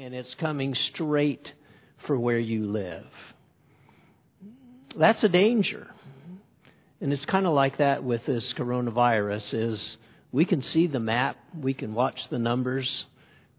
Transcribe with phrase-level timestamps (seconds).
[0.00, 1.46] and it's coming straight
[2.06, 3.06] for where you live.
[4.98, 5.88] That's a danger.
[7.00, 9.78] And it's kind of like that with this coronavirus is
[10.32, 12.88] we can see the map, we can watch the numbers,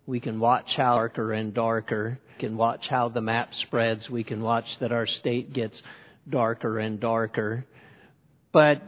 [0.06, 4.24] we can watch how darker and darker, we can watch how the map spreads, we
[4.24, 5.76] can watch that our state gets
[6.30, 7.66] darker and darker.
[8.52, 8.82] But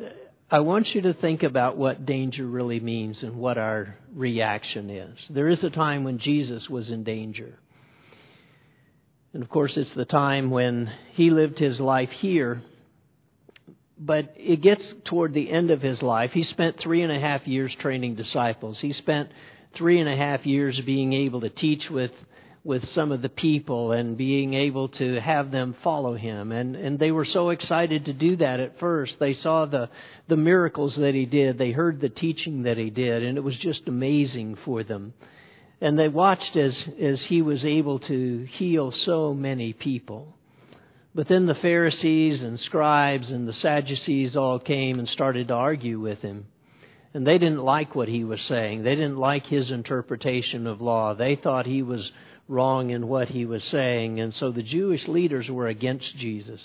[0.50, 5.18] I want you to think about what danger really means and what our reaction is.
[5.30, 7.60] There is a time when Jesus was in danger.
[9.34, 12.62] And of course, it's the time when he lived his life here.
[14.00, 16.32] But it gets toward the end of his life.
[16.34, 18.78] He spent three and a half years training disciples.
[18.80, 19.30] He spent
[19.78, 22.12] three and a half years being able to teach with
[22.68, 26.52] with some of the people and being able to have them follow him.
[26.52, 29.14] And and they were so excited to do that at first.
[29.22, 29.90] They saw the
[30.28, 31.58] the miracles that he did.
[31.58, 35.14] They heard the teaching that he did and it was just amazing for them.
[35.80, 40.36] And they watched as as he was able to heal so many people.
[41.16, 46.02] But then the Pharisees and scribes and the Sadducees all came and started to argue
[46.02, 46.48] with him.
[47.14, 48.84] And they didn't like what he was saying.
[48.84, 51.16] They didn't like his interpretation of law.
[51.16, 52.12] They thought he was
[52.48, 54.20] wrong in what he was saying.
[54.20, 56.60] And so the Jewish leaders were against Jesus.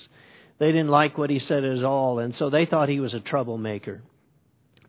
[0.59, 3.21] They didn't like what he said at all, and so they thought he was a
[3.21, 4.03] troublemaker.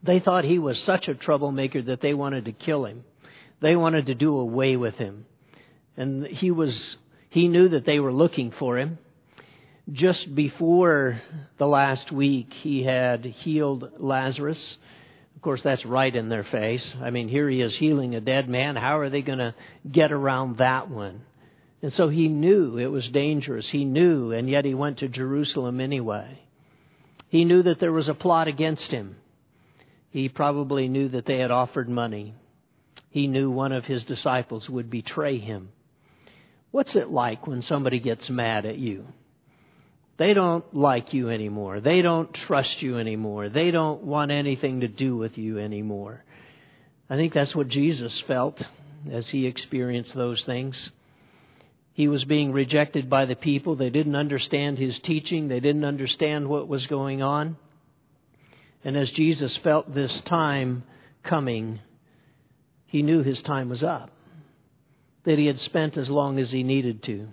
[0.04, 3.04] They thought he was such a troublemaker that they wanted to kill him.
[3.60, 5.24] They wanted to do away with him.
[5.96, 6.70] And he was
[7.30, 8.98] he knew that they were looking for him.
[9.90, 11.20] Just before
[11.58, 14.58] the last week, he had healed Lazarus
[15.44, 16.82] course, that's right in their face.
[17.02, 18.74] I mean, here he is healing a dead man.
[18.76, 19.54] How are they going to
[19.90, 21.20] get around that one?
[21.82, 23.66] And so he knew it was dangerous.
[23.70, 26.40] He knew, and yet he went to Jerusalem anyway.
[27.28, 29.16] He knew that there was a plot against him.
[30.10, 32.34] He probably knew that they had offered money.
[33.10, 35.68] He knew one of his disciples would betray him.
[36.70, 39.06] What's it like when somebody gets mad at you?
[40.16, 41.80] They don't like you anymore.
[41.80, 43.48] They don't trust you anymore.
[43.48, 46.22] They don't want anything to do with you anymore.
[47.10, 48.58] I think that's what Jesus felt
[49.12, 50.76] as he experienced those things.
[51.94, 53.76] He was being rejected by the people.
[53.76, 55.48] They didn't understand his teaching.
[55.48, 57.56] They didn't understand what was going on.
[58.84, 60.84] And as Jesus felt this time
[61.28, 61.80] coming,
[62.86, 64.10] he knew his time was up.
[65.24, 67.28] That he had spent as long as he needed to.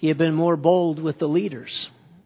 [0.00, 1.70] He had been more bold with the leaders.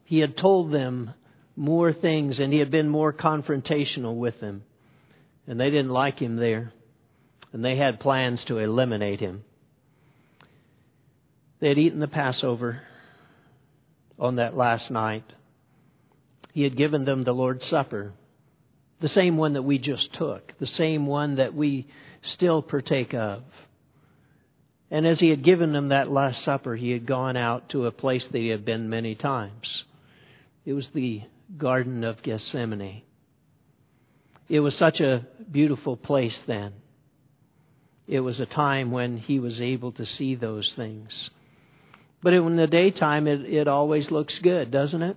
[0.04, 1.10] He had told them
[1.56, 4.62] more things and he had been more confrontational with them.
[5.48, 6.72] And they didn't like him there.
[7.52, 9.42] And they had plans to eliminate him.
[11.58, 12.80] They had eaten the Passover
[14.20, 15.24] on that last night.
[16.52, 18.12] He had given them the Lord's Supper,
[19.00, 21.88] the same one that we just took, the same one that we
[22.36, 23.42] still partake of.
[24.94, 27.91] And as he had given them that Last Supper, he had gone out to a
[27.91, 29.66] place that he had been many times.
[30.65, 31.22] It was the
[31.59, 33.03] Garden of Gethsemane.
[34.49, 36.75] It was such a beautiful place then.
[38.06, 41.11] It was a time when he was able to see those things.
[42.22, 45.16] But in the daytime, it, it always looks good, doesn't it?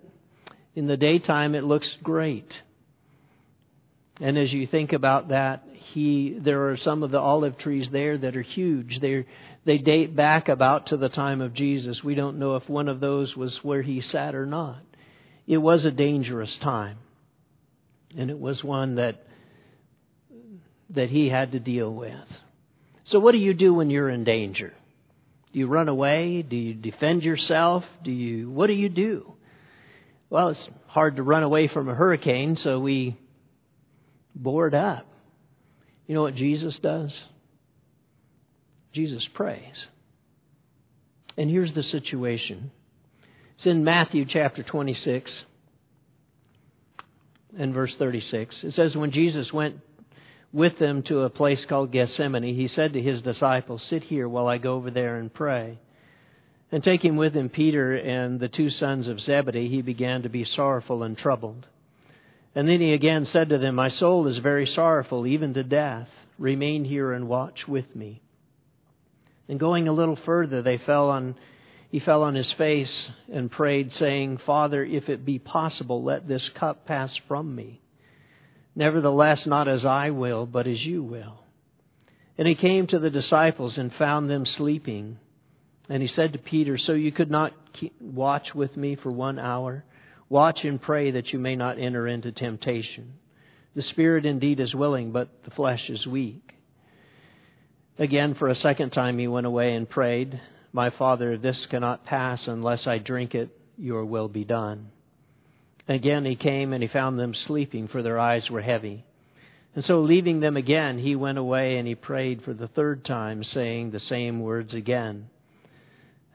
[0.73, 2.51] In the daytime, it looks great.
[4.19, 8.17] And as you think about that, he there are some of the olive trees there
[8.17, 8.97] that are huge.
[9.01, 9.25] They
[9.67, 12.01] they date back about to the time of Jesus.
[12.01, 14.79] We don't know if one of those was where he sat or not.
[15.45, 16.97] It was a dangerous time.
[18.17, 19.25] And it was one that
[20.91, 22.13] that he had to deal with.
[23.11, 24.71] So what do you do when you're in danger?
[25.51, 26.43] Do you run away?
[26.43, 27.83] Do you defend yourself?
[28.05, 29.33] Do you what do you do?
[30.29, 33.17] Well, it's hard to run away from a hurricane, so we
[34.33, 35.05] board up.
[36.05, 37.11] You know what Jesus does?
[38.97, 39.75] Jesus prays.
[41.37, 42.71] And here's the situation.
[43.55, 45.29] It's in Matthew chapter 26
[47.59, 48.55] and verse 36.
[48.63, 49.75] It says, When Jesus went
[50.51, 54.47] with them to a place called Gethsemane, he said to his disciples, Sit here while
[54.47, 55.77] I go over there and pray.
[56.71, 60.43] And taking with him Peter and the two sons of Zebedee, he began to be
[60.55, 61.67] sorrowful and troubled.
[62.55, 66.07] And then he again said to them, My soul is very sorrowful, even to death.
[66.39, 68.23] Remain here and watch with me.
[69.49, 71.35] And going a little further, they fell on,
[71.89, 72.91] he fell on his face
[73.31, 77.81] and prayed, saying, Father, if it be possible, let this cup pass from me.
[78.75, 81.39] Nevertheless, not as I will, but as you will.
[82.37, 85.17] And he came to the disciples and found them sleeping.
[85.89, 87.53] And he said to Peter, So you could not
[87.99, 89.83] watch with me for one hour?
[90.29, 93.13] Watch and pray that you may not enter into temptation.
[93.75, 96.56] The spirit indeed is willing, but the flesh is weak.
[97.99, 100.39] Again, for a second time, he went away and prayed,
[100.71, 103.49] My Father, this cannot pass unless I drink it.
[103.75, 104.89] Your will be done.
[105.87, 109.03] Again, he came and he found them sleeping, for their eyes were heavy.
[109.73, 113.43] And so, leaving them again, he went away and he prayed for the third time,
[113.43, 115.29] saying the same words again.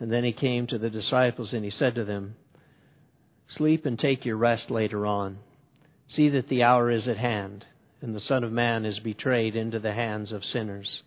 [0.00, 2.36] And then he came to the disciples and he said to them,
[3.56, 5.38] Sleep and take your rest later on.
[6.16, 7.64] See that the hour is at hand,
[8.00, 11.02] and the Son of Man is betrayed into the hands of sinners.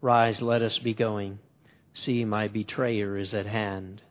[0.00, 1.38] Rise, let us be going.
[2.04, 4.02] See, my betrayer is at hand.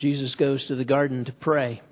[0.00, 1.82] Jesus goes to the garden to pray.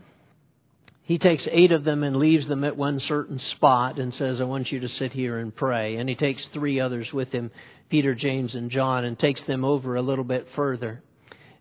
[1.04, 4.44] He takes eight of them and leaves them at one certain spot and says, I
[4.44, 5.96] want you to sit here and pray.
[5.96, 7.50] And he takes three others with him,
[7.90, 11.02] Peter, James, and John, and takes them over a little bit further.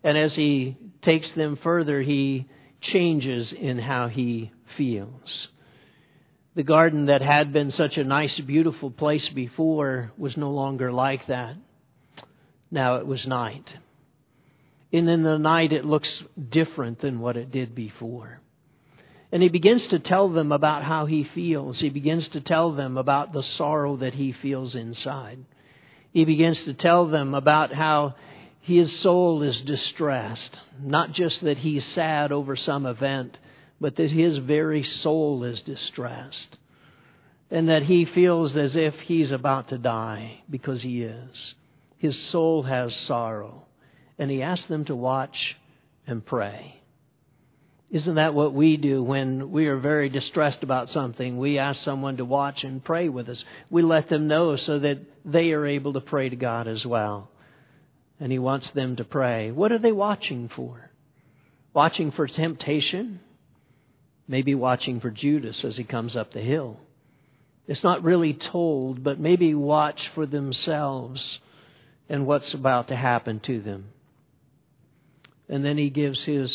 [0.03, 2.47] And as he takes them further, he
[2.93, 5.47] changes in how he feels.
[6.53, 11.27] The garden that had been such a nice, beautiful place before was no longer like
[11.27, 11.55] that.
[12.69, 13.65] Now it was night.
[14.91, 16.09] And in the night it looks
[16.49, 18.41] different than what it did before.
[19.31, 21.79] And he begins to tell them about how he feels.
[21.79, 25.45] He begins to tell them about the sorrow that he feels inside.
[26.11, 28.15] He begins to tell them about how
[28.59, 30.57] his soul is distressed.
[30.81, 33.37] Not just that he's sad over some event,
[33.81, 36.57] but that his very soul is distressed.
[37.49, 41.35] And that he feels as if he's about to die, because he is.
[41.97, 43.65] His soul has sorrow.
[44.17, 45.35] And he asks them to watch
[46.07, 46.81] and pray.
[47.89, 51.37] Isn't that what we do when we are very distressed about something?
[51.37, 53.43] We ask someone to watch and pray with us.
[53.69, 57.31] We let them know so that they are able to pray to God as well
[58.21, 59.51] and he wants them to pray.
[59.51, 60.91] What are they watching for?
[61.73, 63.19] Watching for temptation?
[64.31, 66.77] Maybe watching for Judas as he comes up the hill.
[67.67, 71.21] It's not really told, but maybe watch for themselves
[72.07, 73.89] and what's about to happen to them.
[75.49, 76.49] And then he gives his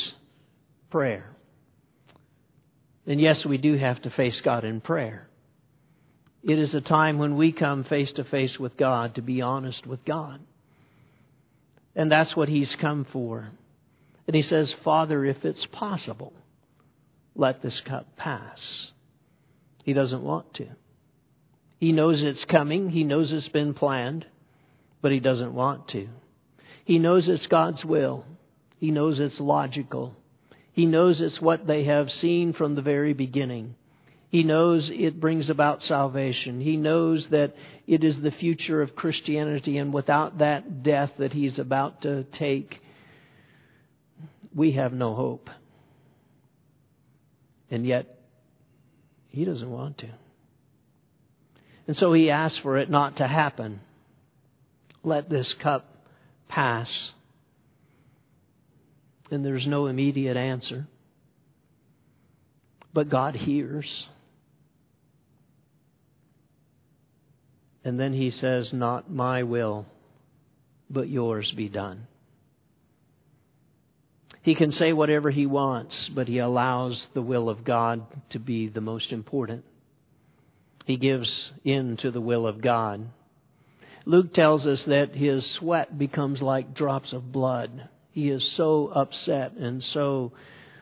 [0.90, 1.28] prayer.
[3.06, 5.28] And yes, we do have to face God in prayer.
[6.42, 9.86] It is a time when we come face to face with God to be honest
[9.86, 10.40] with God.
[11.94, 13.50] And that's what he's come for.
[14.26, 16.32] And he says, Father, if it's possible,
[17.38, 18.58] let this cup pass.
[19.84, 20.66] He doesn't want to.
[21.78, 22.90] He knows it's coming.
[22.90, 24.26] He knows it's been planned,
[25.02, 26.08] but he doesn't want to.
[26.84, 28.24] He knows it's God's will.
[28.78, 30.14] He knows it's logical.
[30.72, 33.74] He knows it's what they have seen from the very beginning.
[34.28, 36.60] He knows it brings about salvation.
[36.60, 37.54] He knows that
[37.86, 42.76] it is the future of Christianity, and without that death that he's about to take,
[44.54, 45.48] we have no hope.
[47.70, 48.06] And yet,
[49.28, 50.08] he doesn't want to.
[51.86, 53.80] And so he asks for it not to happen.
[55.04, 55.84] Let this cup
[56.48, 56.88] pass.
[59.30, 60.86] And there's no immediate answer.
[62.92, 63.86] But God hears.
[67.84, 69.86] And then he says, Not my will,
[70.90, 72.08] but yours be done.
[74.46, 78.68] He can say whatever he wants, but he allows the will of God to be
[78.68, 79.64] the most important.
[80.84, 81.28] He gives
[81.64, 83.08] in to the will of God.
[84.04, 87.88] Luke tells us that his sweat becomes like drops of blood.
[88.12, 90.30] He is so upset and so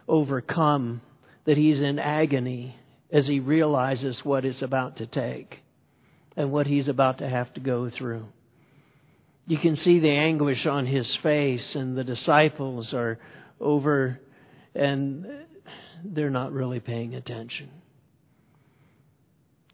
[0.07, 1.01] overcome
[1.47, 2.77] that he's in agony
[3.11, 5.61] as he realizes what is about to take
[6.37, 8.27] and what he's about to have to go through.
[9.47, 13.19] You can see the anguish on his face, and the disciples are
[13.61, 14.21] over
[14.75, 15.27] and
[16.05, 17.71] they're not really paying attention.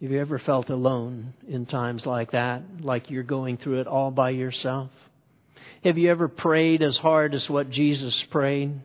[0.00, 4.10] Have you ever felt alone in times like that, like you're going through it all
[4.10, 4.90] by yourself?
[5.84, 8.80] Have you ever prayed as hard as what Jesus prayed?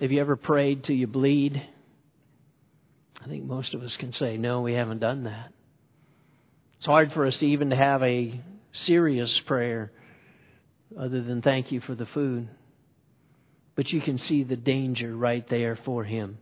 [0.00, 1.60] Have you ever prayed till you bleed?
[3.24, 5.52] I think most of us can say, no, we haven't done that.
[6.76, 8.40] It's hard for us to even have a
[8.86, 9.90] serious prayer
[10.98, 12.48] other than thank you for the food.
[13.76, 16.38] But you can see the danger right there for him.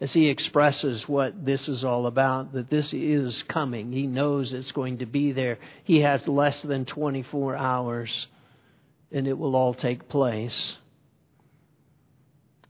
[0.00, 3.92] As he expresses what this is all about, that this is coming.
[3.92, 5.58] He knows it's going to be there.
[5.84, 8.10] He has less than 24 hours
[9.10, 10.52] and it will all take place.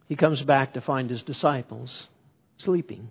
[0.08, 1.90] He comes back to find his disciples
[2.64, 3.11] sleeping.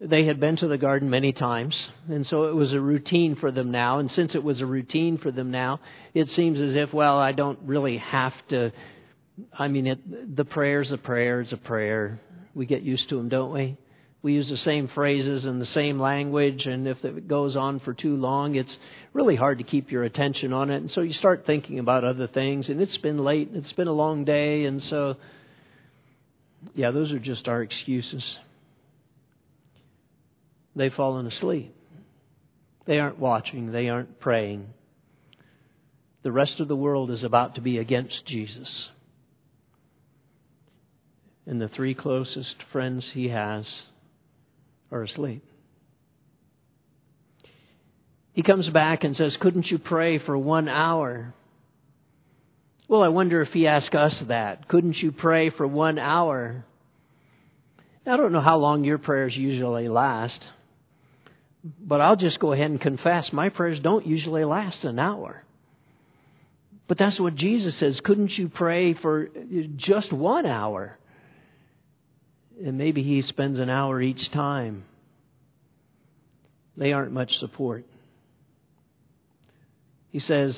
[0.00, 1.74] They had been to the garden many times,
[2.08, 3.98] and so it was a routine for them now.
[3.98, 5.80] And since it was a routine for them now,
[6.14, 8.70] it seems as if, well, I don't really have to.
[9.58, 12.20] I mean, it, the prayer's a prayer is a prayer.
[12.54, 13.76] We get used to them, don't we?
[14.22, 17.92] We use the same phrases and the same language, and if it goes on for
[17.92, 18.70] too long, it's
[19.12, 20.76] really hard to keep your attention on it.
[20.76, 23.92] And so you start thinking about other things, and it's been late, it's been a
[23.92, 25.16] long day, and so,
[26.74, 28.22] yeah, those are just our excuses.
[30.78, 31.74] They've fallen asleep.
[32.86, 34.68] They aren't watching, they aren't praying.
[36.22, 38.68] The rest of the world is about to be against Jesus.
[41.46, 43.64] And the three closest friends he has
[44.92, 45.44] are asleep.
[48.32, 51.34] He comes back and says, Couldn't you pray for one hour?
[52.86, 54.68] Well, I wonder if he asked us that.
[54.68, 56.64] Couldn't you pray for one hour?
[58.06, 60.38] I don't know how long your prayers usually last,
[61.64, 65.44] but I'll just go ahead and confess my prayers don't usually last an hour.
[66.88, 67.94] But that's what Jesus says.
[68.04, 69.28] Couldn't you pray for
[69.76, 70.98] just one hour?
[72.64, 74.84] And maybe he spends an hour each time.
[76.76, 77.84] They aren't much support.
[80.10, 80.54] He says,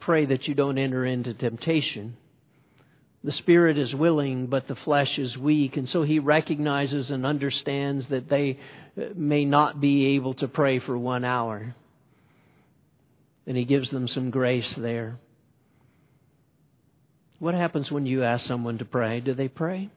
[0.00, 2.16] Pray that you don't enter into temptation.
[3.24, 5.76] The spirit is willing, but the flesh is weak.
[5.76, 8.58] And so he recognizes and understands that they
[8.96, 11.74] uh, may not be able to pray for one hour.
[13.46, 15.18] And he gives them some grace there.
[17.38, 19.20] What happens when you ask someone to pray?
[19.20, 19.90] Do they pray?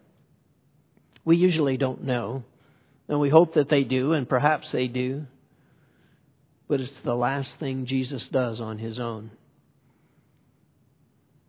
[1.23, 2.43] We usually don't know.
[3.07, 5.25] And we hope that they do, and perhaps they do.
[6.67, 9.31] But it's the last thing Jesus does on his own.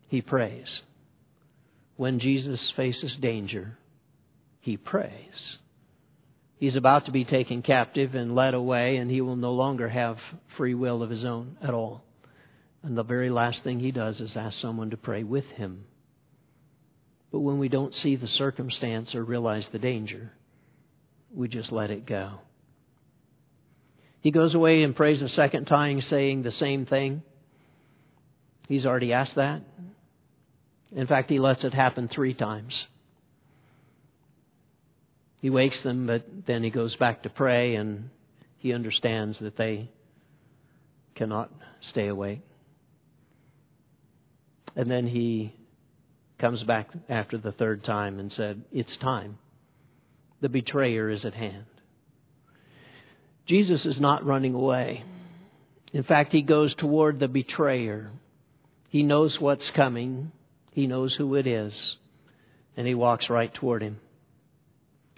[0.09, 0.67] He prays.
[1.97, 3.77] When Jesus faces danger,
[4.61, 5.57] he prays.
[6.57, 10.17] He's about to be taken captive and led away, and he will no longer have
[10.57, 12.03] free will of his own at all.
[12.83, 15.85] And the very last thing he does is ask someone to pray with him.
[17.31, 20.31] But when we don't see the circumstance or realize the danger,
[21.33, 22.39] we just let it go.
[24.21, 27.23] He goes away and prays a second time, saying the same thing.
[28.67, 29.61] He's already asked that.
[30.95, 32.73] In fact, he lets it happen three times.
[35.41, 38.09] He wakes them, but then he goes back to pray, and
[38.57, 39.89] he understands that they
[41.15, 41.51] cannot
[41.91, 42.41] stay awake.
[44.75, 45.55] And then he
[46.39, 49.37] comes back after the third time and said, It's time.
[50.41, 51.65] The betrayer is at hand.
[53.47, 55.03] Jesus is not running away.
[55.93, 58.11] In fact, he goes toward the betrayer.
[58.89, 60.31] He knows what's coming,
[60.77, 61.73] he knows who it is,
[62.75, 63.97] and he walks right toward him.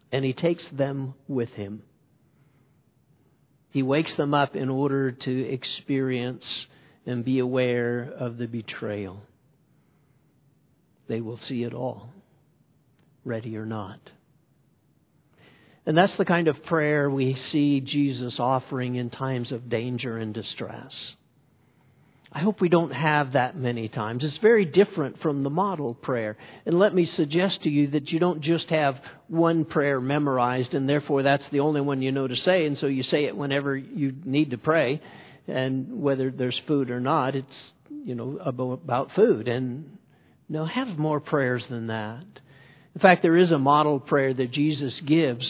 [0.10, 1.84] And he takes them with him.
[3.72, 6.46] He wakes them up in order to experience
[7.06, 9.22] and be aware of the betrayal.
[11.10, 12.10] They will see it all,
[13.26, 14.00] ready or not.
[15.86, 20.34] And that's the kind of prayer we see Jesus offering in times of danger and
[20.34, 20.94] distress.
[22.32, 24.24] I hope we don't have that many times.
[24.24, 26.38] It's very different from the model prayer.
[26.66, 28.96] And let me suggest to you that you don't just have
[29.28, 32.86] one prayer memorized and therefore that's the only one you know to say and so
[32.86, 35.02] you say it whenever you need to pray
[35.48, 37.48] and whether there's food or not, it's,
[37.90, 39.48] you know, about food.
[39.48, 39.98] And
[40.48, 42.26] no, have more prayers than that.
[42.96, 45.46] In fact, there is a model prayer that Jesus gives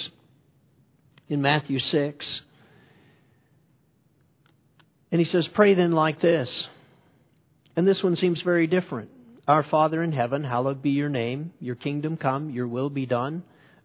[1.28, 2.26] in Matthew 6.
[5.12, 6.50] And he says, Pray then like this.
[7.76, 9.10] And this one seems very different.
[9.48, 11.54] Our Father in heaven, hallowed be your name.
[11.60, 13.44] Your kingdom come, your will be done,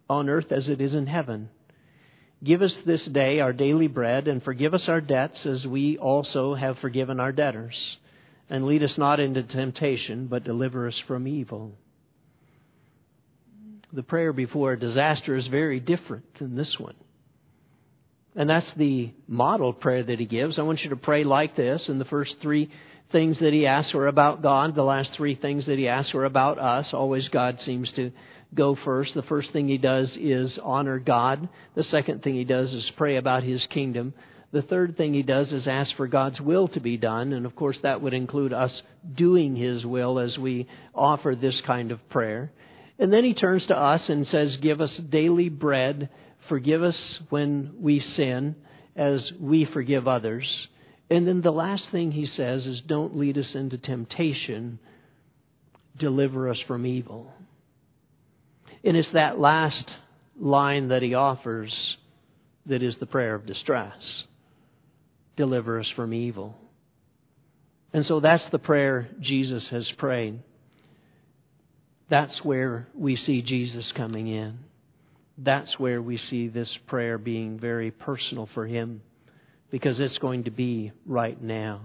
[0.09, 1.49] on earth as it is in heaven.
[2.43, 6.53] Give us this day our daily bread, and forgive us our debts as we also
[6.53, 7.75] have forgiven our debtors.
[8.49, 11.71] And lead us not into temptation, but deliver us from evil.
[13.91, 16.95] The prayer before a disaster is very different than this one.
[18.35, 20.59] And that's the model prayer that he gives.
[20.59, 21.81] I want you to pray like this.
[21.87, 22.69] And the first three
[23.11, 24.75] things that he asks are about God.
[24.75, 26.87] The last three things that he asks are about us.
[26.91, 28.11] Always God seems to
[28.53, 29.13] go first.
[29.15, 31.47] The first thing he does is honor God.
[31.75, 34.13] The second thing he does is pray about his kingdom.
[34.51, 37.33] The third thing he does is ask for God's will to be done.
[37.33, 38.71] And of course, that would include us
[39.15, 42.51] doing his will as we offer this kind of prayer.
[42.97, 46.09] And then he turns to us and says, Give us daily bread
[46.49, 46.95] Forgive us
[47.29, 48.55] when we sin
[48.95, 50.45] as we forgive others.
[51.09, 54.79] And then the last thing he says is, Don't lead us into temptation,
[55.97, 57.31] deliver us from evil.
[58.83, 59.85] And it's that last
[60.39, 61.73] line that he offers
[62.65, 63.93] that is the prayer of distress
[65.35, 66.55] deliver us from evil.
[67.93, 70.39] And so that's the prayer Jesus has prayed.
[72.09, 74.59] That's where we see Jesus coming in.
[75.37, 79.01] That's where we see this prayer being very personal for him
[79.69, 81.81] because it's going to be right now.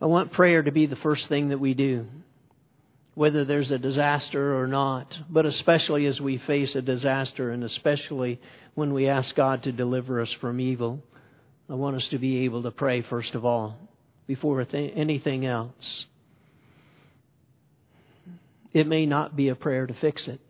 [0.00, 2.06] I want prayer to be the first thing that we do,
[3.14, 8.40] whether there's a disaster or not, but especially as we face a disaster and especially
[8.74, 11.02] when we ask God to deliver us from evil.
[11.68, 13.76] I want us to be able to pray first of all
[14.26, 15.74] before anything else.
[18.72, 20.40] It may not be a prayer to fix it.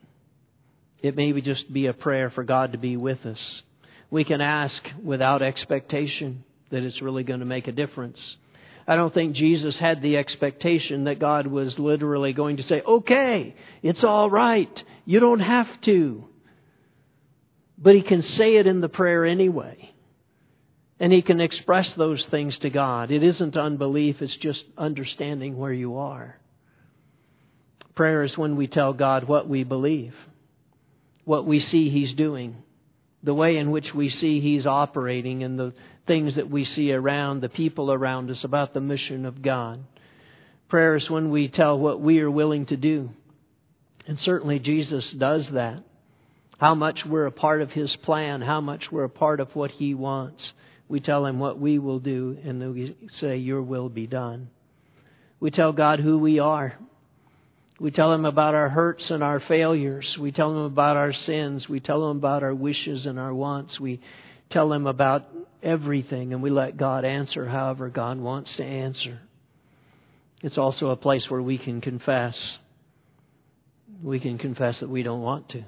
[1.03, 3.39] It may be just be a prayer for God to be with us.
[4.11, 8.19] We can ask without expectation that it's really going to make a difference.
[8.87, 13.55] I don't think Jesus had the expectation that God was literally going to say, okay,
[13.83, 14.73] it's all right.
[15.05, 16.25] You don't have to.
[17.79, 19.93] But He can say it in the prayer anyway.
[20.99, 23.11] And He can express those things to God.
[23.11, 26.37] It isn't unbelief, it's just understanding where you are.
[27.95, 30.15] Prayer is when we tell God what we believe
[31.25, 32.57] what we see He's doing,
[33.23, 35.73] the way in which we see He's operating, and the
[36.07, 39.85] things that we see around, the people around us, about the mission of God.
[40.69, 43.11] Prayer is when we tell what we are willing to do.
[44.07, 45.85] And certainly Jesus does that.
[46.59, 49.71] How much we're a part of His plan, how much we're a part of what
[49.71, 50.41] He wants.
[50.89, 54.51] We tell Him what we will do, and then we say, Your will be done.
[55.39, 56.75] We tell God who we are.
[57.81, 60.07] We tell them about our hurts and our failures.
[60.21, 61.67] We tell them about our sins.
[61.67, 63.81] We tell them about our wishes and our wants.
[63.81, 64.03] We
[64.51, 65.27] tell them about
[65.63, 69.21] everything, and we let God answer however God wants to answer.
[70.43, 72.35] It's also a place where we can confess.
[74.03, 75.65] We can confess that we don't want to.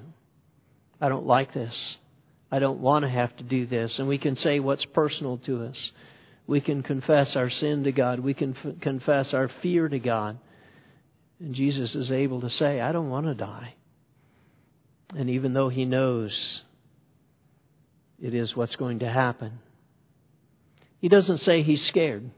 [1.01, 1.73] I don't like this.
[2.51, 3.91] I don't want to have to do this.
[3.97, 5.77] And we can say what's personal to us.
[6.45, 8.19] We can confess our sin to God.
[8.19, 10.37] We can f- confess our fear to God.
[11.39, 13.75] And Jesus is able to say, I don't want to die.
[15.15, 16.31] And even though he knows
[18.21, 19.59] it is what's going to happen,
[20.99, 22.31] he doesn't say he's scared.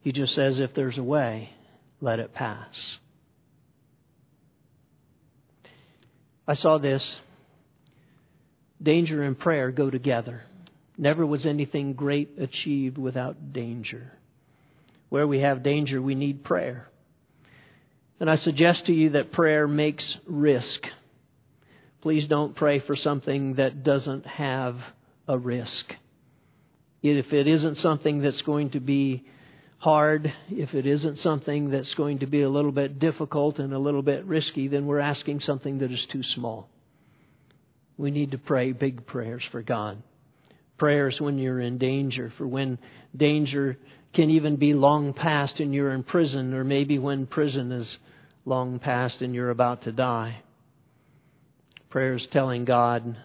[0.00, 1.50] He just says, if there's a way,
[2.00, 2.72] let it pass.
[6.48, 7.02] I saw this.
[8.82, 10.42] Danger and prayer go together.
[10.96, 14.12] Never was anything great achieved without danger.
[15.08, 16.88] Where we have danger, we need prayer.
[18.18, 20.80] And I suggest to you that prayer makes risk.
[22.02, 24.76] Please don't pray for something that doesn't have
[25.28, 25.92] a risk.
[27.02, 29.24] If it isn't something that's going to be
[29.78, 33.78] hard, if it isn't something that's going to be a little bit difficult and a
[33.78, 36.68] little bit risky, then we're asking something that is too small.
[37.98, 40.02] We need to pray big prayers for God.
[40.78, 42.78] Prayers when you're in danger, for when
[43.16, 43.78] danger
[44.16, 47.86] can even be long past and you're in prison, or maybe when prison is
[48.46, 50.42] long past and you're about to die.
[51.90, 53.16] Prayer is telling God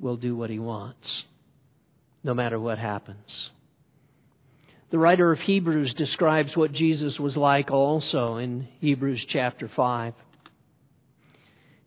[0.00, 1.06] will do what He wants,
[2.24, 3.30] no matter what happens.
[4.90, 10.12] The writer of Hebrews describes what Jesus was like also in Hebrews chapter 5.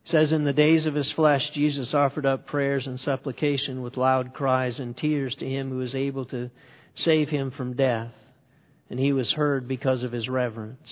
[0.06, 3.98] It says, In the days of his flesh, Jesus offered up prayers and supplication with
[3.98, 6.50] loud cries and tears to him who was able to
[7.06, 8.12] save him from death,
[8.90, 10.88] and he was heard because of his reverence.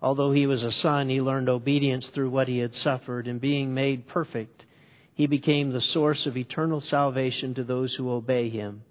[0.00, 3.72] Although he was a son, he learned obedience through what he had suffered, and being
[3.72, 4.64] made perfect,
[5.14, 8.82] he became the source of eternal salvation to those who obey him,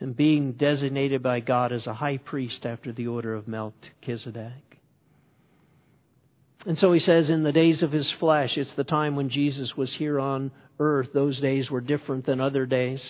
[0.00, 4.78] and being designated by God as a high priest after the order of Melchizedek.
[6.66, 9.76] And so he says, in the days of his flesh, it's the time when Jesus
[9.76, 11.08] was here on earth.
[11.12, 13.00] Those days were different than other days.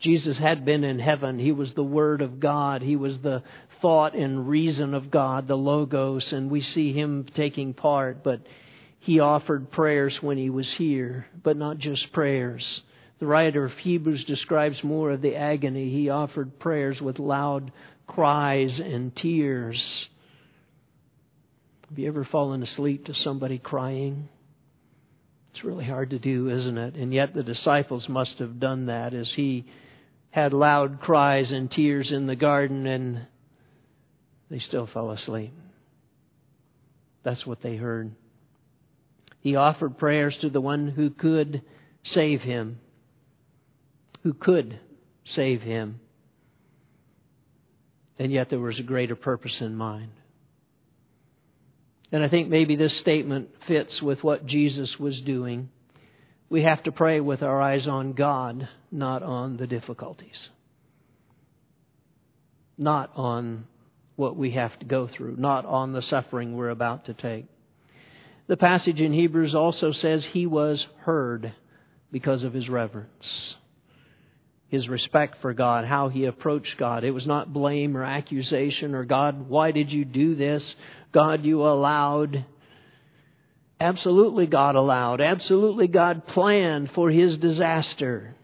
[0.00, 1.38] Jesus had been in heaven.
[1.38, 2.82] He was the Word of God.
[2.82, 3.42] He was the
[3.82, 8.22] thought and reason of God, the Logos, and we see him taking part.
[8.22, 8.40] But
[9.00, 12.64] he offered prayers when he was here, but not just prayers.
[13.18, 15.90] The writer of Hebrews describes more of the agony.
[15.90, 17.72] He offered prayers with loud
[18.06, 19.80] cries and tears.
[21.88, 24.28] Have you ever fallen asleep to somebody crying?
[25.52, 26.94] It's really hard to do, isn't it?
[26.94, 29.66] And yet the disciples must have done that as he
[30.30, 33.26] had loud cries and tears in the garden, and
[34.50, 35.52] they still fell asleep.
[37.24, 38.14] That's what they heard.
[39.40, 41.62] He offered prayers to the one who could
[42.14, 42.78] save him,
[44.22, 44.78] who could
[45.34, 46.00] save him.
[48.18, 50.10] And yet there was a greater purpose in mind.
[52.10, 55.68] And I think maybe this statement fits with what Jesus was doing
[56.50, 60.48] we have to pray with our eyes on God, not on the difficulties,
[62.76, 63.66] not on
[64.16, 67.46] what we have to go through, not on the suffering we're about to take.
[68.48, 71.52] The passage in Hebrews also says he was heard
[72.10, 73.10] because of his reverence.
[74.68, 77.04] His respect for God, how he approached God.
[77.04, 80.62] It was not blame or accusation or God, why did you do this?
[81.12, 82.44] God, you allowed.
[83.80, 85.20] Absolutely God allowed.
[85.20, 88.34] Absolutely God planned for his disaster.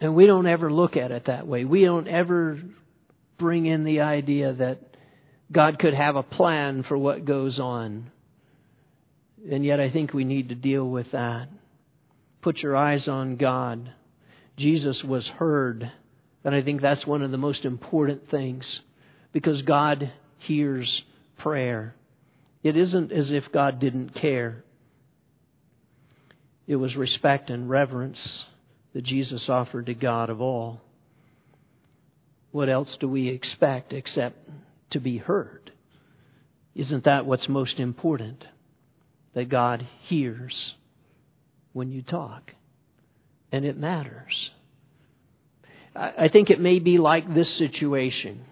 [0.00, 1.64] And we don't ever look at it that way.
[1.64, 2.60] We don't ever
[3.38, 4.80] bring in the idea that
[5.50, 8.10] God could have a plan for what goes on.
[9.50, 11.48] And yet I think we need to deal with that.
[12.42, 13.90] Put your eyes on God.
[14.58, 15.90] Jesus was heard.
[16.44, 18.64] And I think that's one of the most important things
[19.32, 21.02] because God hears
[21.38, 21.94] prayer.
[22.64, 24.64] It isn't as if God didn't care.
[26.66, 28.16] It was respect and reverence
[28.94, 30.80] that Jesus offered to God of all.
[32.52, 34.48] What else do we expect except
[34.92, 35.72] to be heard?
[36.74, 38.42] Isn't that what's most important?
[39.34, 40.54] That God hears
[41.74, 42.52] when you talk.
[43.52, 44.32] And it matters.
[45.94, 48.46] I think it may be like this situation.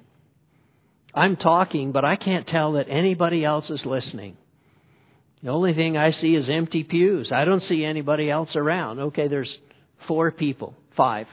[1.14, 4.37] I'm talking, but I can't tell that anybody else is listening.
[5.42, 7.31] The only thing I see is empty pews.
[7.33, 8.98] I don't see anybody else around.
[9.01, 9.51] Okay, there's
[10.07, 11.27] four people, five.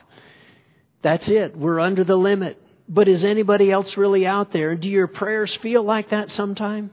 [1.03, 1.55] That's it.
[1.55, 2.61] We're under the limit.
[2.87, 4.75] But is anybody else really out there?
[4.75, 6.91] Do your prayers feel like that sometime?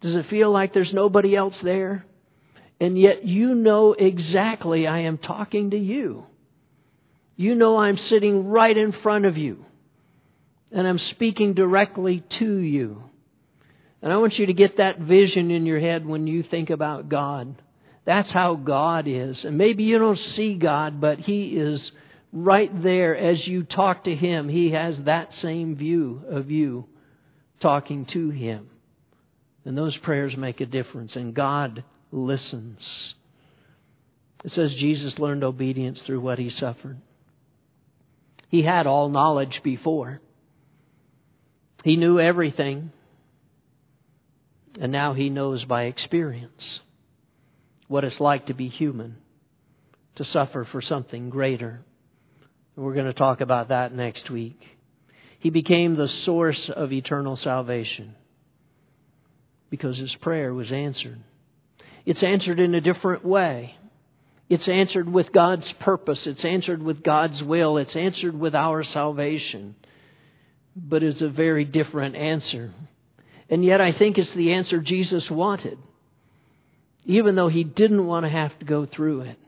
[0.00, 2.06] Does it feel like there's nobody else there?
[2.80, 6.24] And yet you know exactly I am talking to you.
[7.36, 9.64] You know I'm sitting right in front of you.
[10.70, 13.02] And I'm speaking directly to you.
[14.02, 17.08] And I want you to get that vision in your head when you think about
[17.08, 17.56] God.
[18.04, 19.36] That's how God is.
[19.44, 21.80] And maybe you don't see God, but He is
[22.32, 24.48] right there as you talk to Him.
[24.48, 26.86] He has that same view of you
[27.60, 28.70] talking to Him.
[29.64, 32.78] And those prayers make a difference, and God listens.
[34.44, 36.98] It says Jesus learned obedience through what He suffered.
[38.48, 40.20] He had all knowledge before.
[41.84, 42.92] He knew everything,
[44.80, 46.80] and now he knows by experience
[47.86, 49.16] what it's like to be human,
[50.16, 51.80] to suffer for something greater.
[52.76, 54.60] We're going to talk about that next week.
[55.40, 58.14] He became the source of eternal salvation
[59.70, 61.20] because his prayer was answered.
[62.04, 63.74] It's answered in a different way.
[64.48, 66.18] It's answered with God's purpose.
[66.24, 67.76] It's answered with God's will.
[67.76, 69.74] It's answered with our salvation.
[70.80, 72.72] But is a very different answer.
[73.50, 75.78] And yet I think it's the answer Jesus wanted
[77.08, 79.38] even though he didn't want to have to go through it,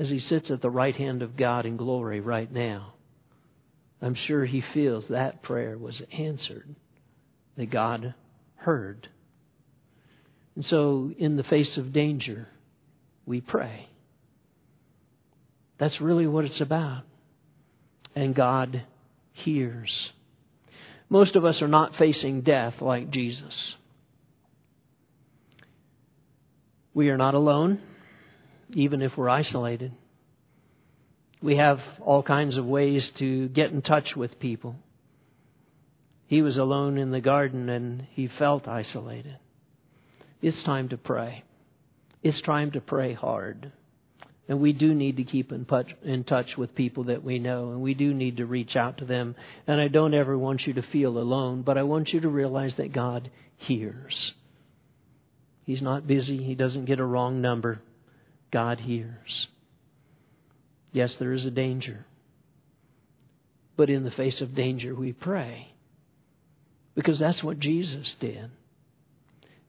[0.00, 2.94] as he sits at the right hand of God in glory right now.
[4.02, 6.74] I'm sure he feels that prayer was answered,
[7.56, 8.12] that God
[8.56, 9.08] heard.
[10.56, 12.48] And so, in the face of danger,
[13.24, 13.88] we pray.
[15.78, 17.04] That's really what it's about.
[18.16, 18.82] And God
[19.34, 19.90] hears.
[21.10, 23.54] Most of us are not facing death like Jesus.
[26.94, 27.80] We are not alone,
[28.72, 29.92] even if we're isolated.
[31.42, 34.76] We have all kinds of ways to get in touch with people.
[36.26, 39.36] He was alone in the garden and he felt isolated.
[40.40, 41.44] It's time to pray.
[42.22, 43.72] It's time to pray hard.
[44.46, 47.70] And we do need to keep in touch, in touch with people that we know,
[47.70, 49.34] and we do need to reach out to them.
[49.66, 52.72] And I don't ever want you to feel alone, but I want you to realize
[52.76, 54.14] that God hears.
[55.64, 56.44] He's not busy.
[56.44, 57.80] He doesn't get a wrong number.
[58.52, 59.46] God hears.
[60.92, 62.04] Yes, there is a danger.
[63.76, 65.68] But in the face of danger, we pray.
[66.94, 68.50] Because that's what Jesus did.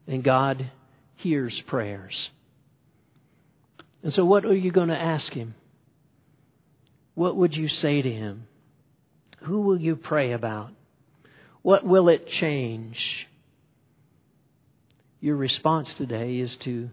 [0.06, 0.70] And God
[1.16, 2.14] hears prayers.
[4.06, 5.56] And so, what are you going to ask Him?
[7.14, 8.48] What would you say to Him?
[9.44, 10.72] Who will you pray about?
[11.62, 12.96] What will it change?
[15.26, 16.88] your response today is to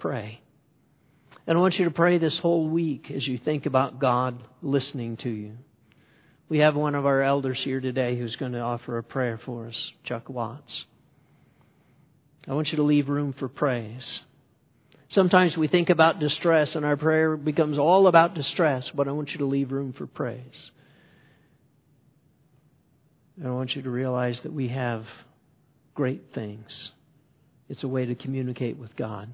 [0.00, 0.40] pray.
[1.46, 5.16] And I want you to pray this whole week as you think about God listening
[5.18, 5.52] to you.
[6.48, 9.68] We have one of our elders here today who's going to offer a prayer for
[9.68, 10.72] us, Chuck Watts.
[12.48, 14.02] I want you to leave room for praise.
[15.14, 19.30] Sometimes we think about distress and our prayer becomes all about distress, but I want
[19.30, 20.40] you to leave room for praise.
[23.36, 25.04] And I want you to realize that we have
[25.94, 26.66] great things
[27.68, 29.28] it's a way to communicate with God,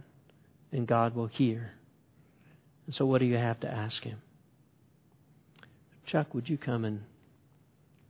[0.71, 1.73] and God will hear.
[2.87, 4.19] And so, what do you have to ask Him?
[6.07, 7.01] Chuck, would you come and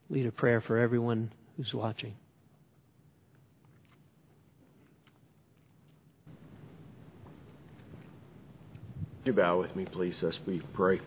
[0.08, 2.14] lead a prayer for everyone who's watching?
[9.24, 11.00] You bow with me, please, as we pray?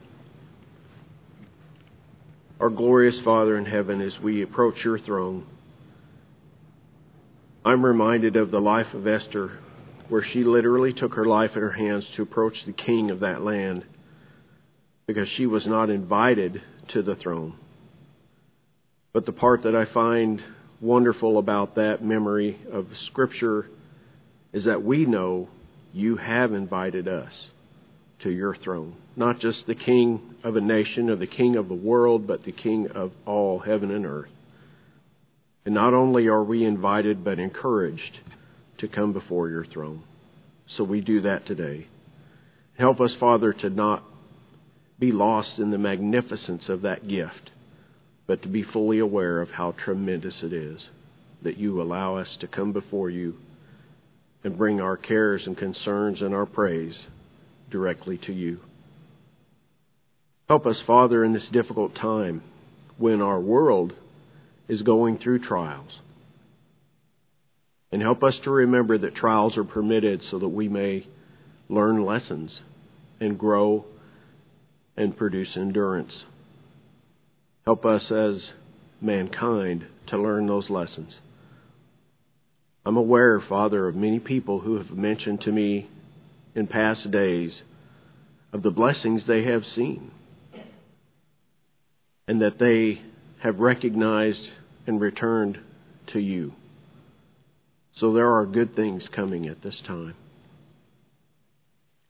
[2.62, 5.46] Our glorious Father in heaven, as we approach your throne,
[7.66, 9.60] I'm reminded of the life of Esther,
[10.08, 13.42] where she literally took her life in her hands to approach the king of that
[13.42, 13.84] land
[15.08, 16.62] because she was not invited
[16.94, 17.56] to the throne.
[19.12, 20.42] But the part that I find
[20.80, 23.68] wonderful about that memory of Scripture
[24.54, 25.50] is that we know
[25.92, 27.32] you have invited us
[28.24, 28.96] to your throne.
[29.16, 32.52] Not just the king of a nation or the king of the world, but the
[32.52, 34.30] king of all heaven and earth.
[35.66, 38.20] And not only are we invited, but encouraged
[38.80, 40.04] to come before your throne.
[40.78, 41.88] So we do that today.
[42.78, 44.04] Help us, Father, to not
[45.00, 47.52] be lost in the magnificence of that gift,
[48.28, 50.80] but to be fully aware of how tremendous it is
[51.44, 53.36] that you allow us to come before you
[54.44, 56.96] and bring our cares and concerns and our praise
[57.76, 58.58] directly to you.
[60.48, 62.42] Help us, Father, in this difficult time
[62.98, 63.92] when our world
[64.70, 65.92] is going through trials.
[67.92, 71.06] And help us to remember that trials are permitted so that we may
[71.68, 72.52] learn lessons
[73.20, 73.84] and grow
[74.96, 76.14] and produce endurance.
[77.66, 78.36] Help us as
[79.02, 81.12] mankind to learn those lessons.
[82.86, 85.90] I'm aware, Father, of many people who have mentioned to me
[86.56, 87.52] in past days
[88.54, 90.12] of the blessings they have seen
[92.28, 93.02] and that they
[93.44, 94.40] have recognized
[94.88, 95.60] and returned
[96.14, 96.54] to you.
[98.00, 100.16] So there are good things coming at this time.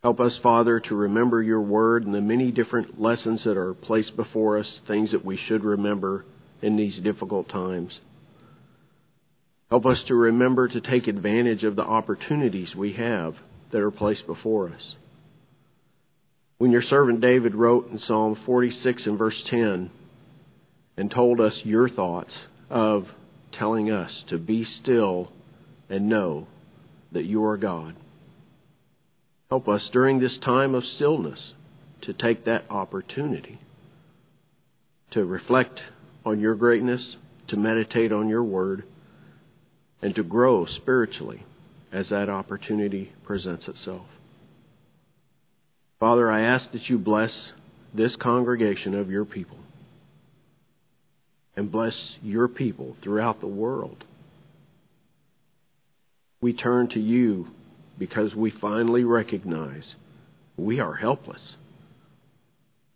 [0.04, 4.16] Help us, Father, to remember your word and the many different lessons that are placed
[4.16, 6.26] before us, things that we should remember
[6.62, 7.92] in these difficult times.
[9.70, 13.34] Help us to remember to take advantage of the opportunities we have
[13.72, 14.96] that are placed before us.
[16.58, 19.90] When your servant David wrote in Psalm 46 and verse 10
[20.98, 22.32] and told us your thoughts
[22.70, 23.06] of
[23.58, 25.32] telling us to be still
[25.90, 26.48] and know
[27.12, 27.96] that you are God.
[29.50, 31.40] Help us during this time of stillness
[32.04, 33.60] to take that opportunity
[35.12, 35.80] to reflect
[36.26, 37.16] on your greatness,
[37.48, 38.84] to meditate on your word,
[40.02, 41.44] and to grow spiritually
[41.96, 44.06] as that opportunity presents itself.
[45.98, 47.32] Father, I ask that you bless
[47.94, 49.58] this congregation of your people
[51.56, 54.04] and bless your people throughout the world.
[56.42, 57.48] We turn to you
[57.98, 59.84] because we finally recognize
[60.58, 61.40] we are helpless.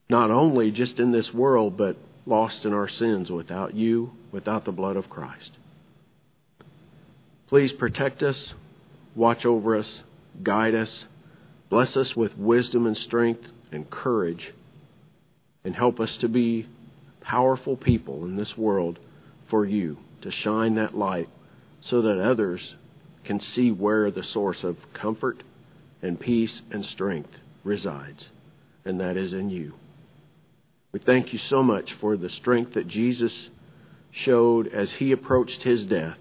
[0.09, 4.73] Not only just in this world, but lost in our sins without you, without the
[4.73, 5.51] blood of Christ.
[7.47, 8.35] Please protect us,
[9.15, 9.87] watch over us,
[10.43, 10.89] guide us,
[11.69, 14.53] bless us with wisdom and strength and courage,
[15.63, 16.67] and help us to be
[17.21, 18.97] powerful people in this world
[19.49, 21.29] for you, to shine that light
[21.89, 22.61] so that others
[23.25, 25.43] can see where the source of comfort
[26.01, 27.29] and peace and strength
[27.63, 28.25] resides,
[28.85, 29.73] and that is in you.
[30.91, 33.31] We thank you so much for the strength that Jesus
[34.25, 36.17] showed as he approached his death.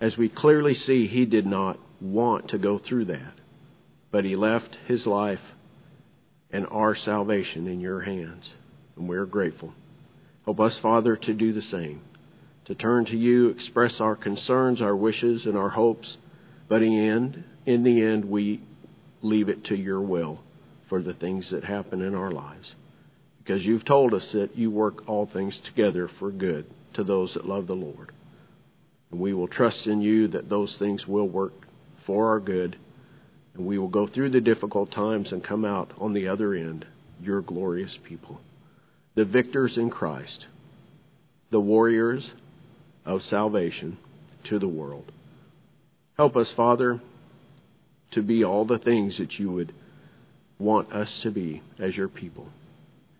[0.00, 3.34] As we clearly see, he did not want to go through that,
[4.12, 5.40] but he left his life
[6.50, 8.44] and our salvation in your hands,
[8.96, 9.72] and we're grateful.
[10.44, 12.00] Help us, Father, to do the same
[12.68, 16.06] to turn to you, express our concerns, our wishes, and our hopes.
[16.68, 18.62] But in the end, in the end, we
[19.22, 20.40] leave it to your will
[20.88, 22.66] for the things that happen in our lives.
[23.38, 27.46] Because you've told us that you work all things together for good to those that
[27.46, 28.12] love the Lord.
[29.10, 31.52] And we will trust in you that those things will work
[32.06, 32.76] for our good.
[33.54, 36.84] And we will go through the difficult times and come out on the other end,
[37.20, 38.40] your glorious people.
[39.14, 40.46] The victors in Christ,
[41.50, 42.22] the warriors
[43.04, 43.98] of salvation
[44.48, 45.10] to the world.
[46.16, 47.00] Help us, Father,
[48.12, 49.72] to be all the things that you would
[50.58, 52.48] want us to be as your people.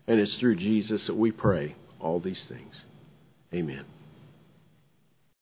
[0.07, 2.74] And it's through Jesus that we pray all these things.
[3.53, 3.85] Amen.